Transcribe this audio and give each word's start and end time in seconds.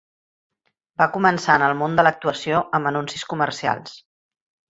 Va 1.01 1.07
començar 1.17 1.57
en 1.59 1.65
el 1.65 1.75
món 1.83 1.99
de 1.99 2.07
l'actuació 2.07 2.63
amb 2.79 2.91
anuncis 2.93 3.27
comercials. 3.35 3.95